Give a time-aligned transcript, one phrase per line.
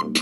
[0.00, 0.16] Okie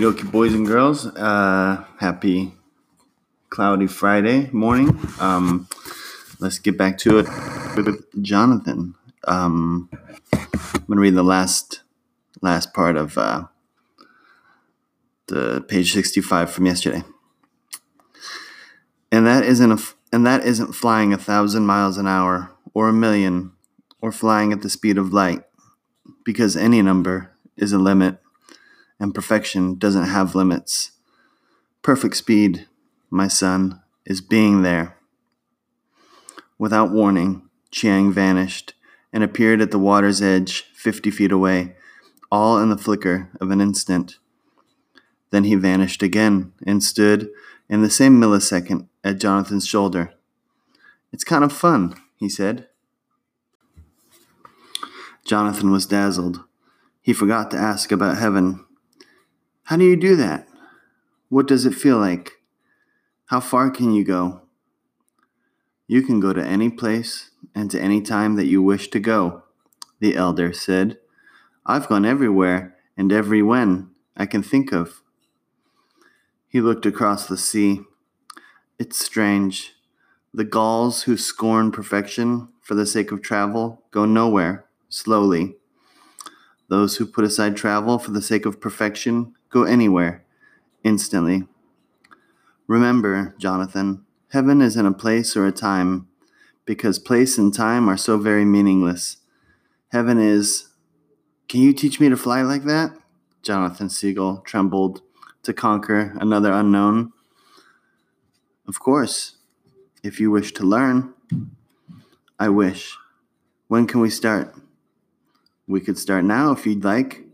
[0.00, 1.06] dokie, boys and girls.
[1.06, 2.52] Uh, happy
[3.48, 4.98] cloudy Friday morning.
[5.20, 5.68] Um,
[6.40, 7.28] let's get back to it
[7.76, 8.96] with Jonathan.
[9.28, 9.88] Um,
[10.32, 11.84] I'm gonna read the last
[12.42, 13.44] last part of uh,
[15.28, 17.04] the page 65 from yesterday.
[19.12, 19.78] And that isn't a,
[20.12, 23.52] and that isn't flying a thousand miles an hour or a million
[24.00, 25.42] or flying at the speed of light,
[26.24, 28.18] because any number is a limit
[29.00, 30.92] and perfection doesn't have limits.
[31.82, 32.66] Perfect speed,
[33.10, 34.96] my son, is being there.
[36.58, 38.74] Without warning, Chiang vanished
[39.12, 41.76] and appeared at the water's edge, fifty feet away,
[42.30, 44.18] all in the flicker of an instant.
[45.30, 47.28] Then he vanished again and stood
[47.68, 50.12] in the same millisecond at Jonathan's shoulder.
[51.12, 52.68] It's kind of fun, he said.
[55.24, 56.40] Jonathan was dazzled.
[57.02, 58.66] He forgot to ask about heaven
[59.66, 60.46] how do you do that?
[61.28, 62.34] What does it feel like?
[63.26, 64.42] How far can you go?
[65.88, 69.42] You can go to any place and to any time that you wish to go,
[69.98, 70.98] the elder said.
[71.66, 75.02] I've gone everywhere and every when I can think of.
[76.56, 77.82] He looked across the sea.
[78.78, 79.74] It's strange.
[80.32, 85.56] The gulls who scorn perfection for the sake of travel go nowhere, slowly.
[86.68, 90.24] Those who put aside travel for the sake of perfection Go anywhere,
[90.82, 91.42] instantly.
[92.66, 96.08] Remember, Jonathan, heaven isn't a place or a time,
[96.64, 99.18] because place and time are so very meaningless.
[99.88, 100.70] Heaven is.
[101.50, 102.96] Can you teach me to fly like that?
[103.42, 105.02] Jonathan Seagull trembled
[105.46, 107.12] to conquer another unknown.
[108.68, 109.36] Of course,
[110.02, 111.14] if you wish to learn.
[112.38, 112.96] I wish.
[113.68, 114.54] When can we start?
[115.66, 117.24] We could start now if you'd like.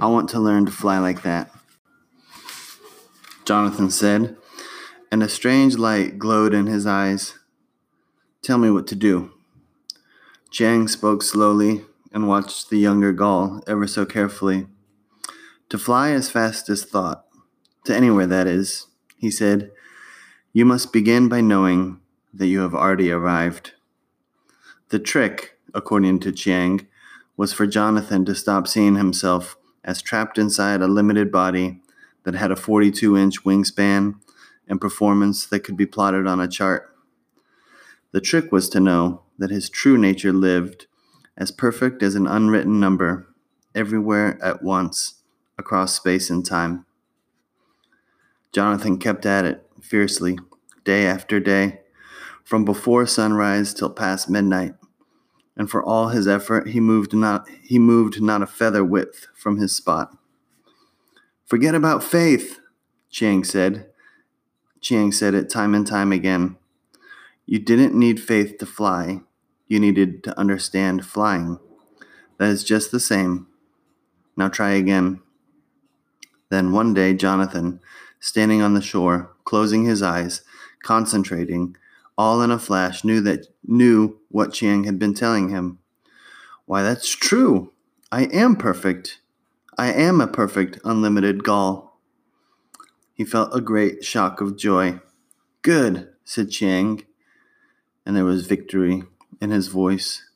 [0.00, 1.50] I want to learn to fly like that.
[3.44, 4.36] Jonathan said,
[5.10, 7.38] and a strange light glowed in his eyes.
[8.42, 9.32] Tell me what to do.
[10.50, 14.66] Chiang spoke slowly and watched the younger gull ever so carefully.
[15.72, 17.24] To fly as fast as thought,
[17.86, 19.70] to anywhere that is, he said,
[20.52, 21.98] you must begin by knowing
[22.34, 23.72] that you have already arrived.
[24.90, 26.86] The trick, according to Chiang,
[27.38, 31.80] was for Jonathan to stop seeing himself as trapped inside a limited body
[32.24, 34.16] that had a 42 inch wingspan
[34.68, 36.94] and performance that could be plotted on a chart.
[38.10, 40.86] The trick was to know that his true nature lived
[41.34, 43.26] as perfect as an unwritten number
[43.74, 45.21] everywhere at once
[45.62, 46.84] across space and time.
[48.52, 50.36] Jonathan kept at it fiercely,
[50.84, 51.80] day after day,
[52.44, 54.74] from before sunrise till past midnight
[55.56, 59.58] and for all his effort he moved not he moved not a feather width from
[59.58, 60.16] his spot.
[61.44, 62.58] Forget about faith,
[63.10, 63.88] Chiang said.
[64.80, 66.56] Chiang said it time and time again.
[67.46, 69.20] You didn't need faith to fly.
[69.68, 71.58] You needed to understand flying.
[72.38, 73.46] That is just the same.
[74.36, 75.20] Now try again.
[76.52, 77.80] Then one day, Jonathan,
[78.20, 80.42] standing on the shore, closing his eyes,
[80.82, 81.78] concentrating,
[82.18, 85.78] all in a flash knew that knew what Chiang had been telling him.
[86.66, 87.72] Why, that's true.
[88.12, 89.22] I am perfect.
[89.78, 91.98] I am a perfect unlimited gull.
[93.14, 95.00] He felt a great shock of joy.
[95.62, 97.02] Good, said Chiang,
[98.04, 99.04] and there was victory
[99.40, 100.28] in his voice.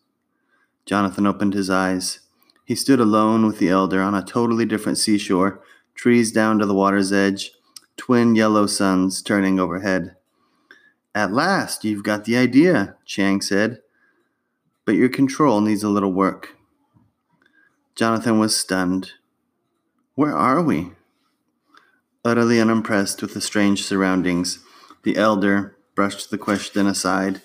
[0.87, 2.21] Jonathan opened his eyes.
[2.65, 5.60] He stood alone with the elder on a totally different seashore,
[5.97, 7.53] trees down to the water's edge,
[7.97, 10.15] twin yellow suns turning overhead.
[11.15, 13.81] At last, you've got the idea, Chiang said.
[14.85, 16.51] But your control needs a little work.
[17.97, 19.12] Jonathan was stunned.
[20.15, 20.93] Where are we?
[22.25, 24.59] Utterly unimpressed with the strange surroundings,
[25.03, 27.41] the elder brushed the question aside.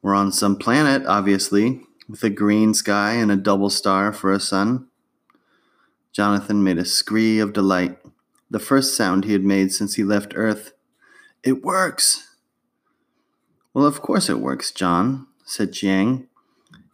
[0.00, 4.38] We're on some planet, obviously, with a green sky and a double star for a
[4.38, 4.88] sun.
[6.14, 7.98] Jonathan made a scree of delight,
[8.48, 10.72] the first sound he had made since he left Earth.
[11.42, 12.36] It works!
[13.72, 16.28] Well, of course it works, John, said Chiang.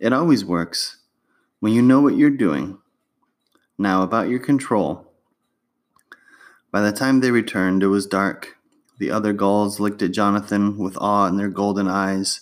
[0.00, 0.96] It always works
[1.58, 2.78] when you know what you're doing.
[3.76, 5.12] Now, about your control.
[6.70, 8.56] By the time they returned, it was dark.
[8.98, 12.40] The other gulls looked at Jonathan with awe in their golden eyes,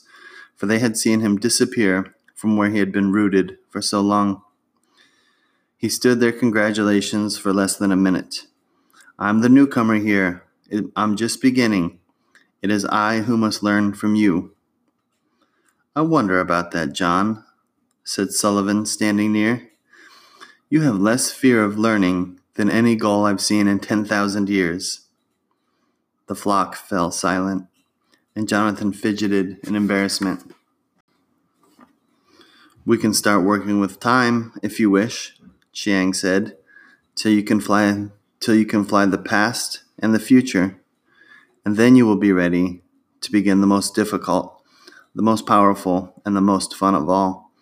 [0.54, 4.42] for they had seen him disappear from where he had been rooted for so long.
[5.78, 8.48] He stood their congratulations for less than a minute.
[9.16, 10.42] I'm the newcomer here.
[10.96, 12.00] I'm just beginning.
[12.60, 14.56] It is I who must learn from you.
[15.94, 17.44] I wonder about that, John,
[18.02, 19.68] said Sullivan, standing near.
[20.68, 25.06] You have less fear of learning than any gull I've seen in ten thousand years.
[26.26, 27.68] The flock fell silent,
[28.34, 30.52] and Jonathan fidgeted in embarrassment.
[32.84, 35.37] We can start working with time, if you wish,
[35.78, 36.56] Chiang said,
[37.14, 38.08] till you can fly
[38.40, 40.80] till you can fly the past and the future.
[41.64, 42.82] And then you will be ready
[43.20, 44.60] to begin the most difficult,
[45.14, 47.52] the most powerful, and the most fun of all.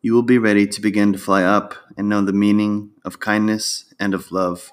[0.00, 3.92] You will be ready to begin to fly up and know the meaning of kindness
[4.00, 4.72] and of love.